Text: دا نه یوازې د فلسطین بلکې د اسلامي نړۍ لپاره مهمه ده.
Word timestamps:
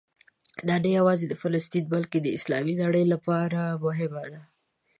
دا 0.67 0.75
نه 0.83 0.89
یوازې 0.97 1.25
د 1.27 1.33
فلسطین 1.41 1.85
بلکې 1.93 2.17
د 2.21 2.27
اسلامي 2.37 2.75
نړۍ 2.83 3.05
لپاره 3.13 3.59
مهمه 3.85 4.23
ده. 4.31 4.41